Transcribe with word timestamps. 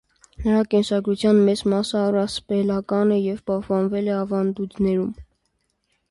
Նրա 0.43 0.61
կենսագրության 0.69 1.41
մեծ 1.49 1.59
մասը 1.73 1.99
առասպելական 2.03 3.11
է 3.17 3.17
և 3.25 3.43
պահպանվել 3.51 4.09
է 4.13 4.15
ավանդություններում։ 4.23 5.13